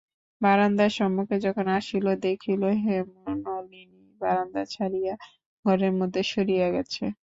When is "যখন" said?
1.45-1.65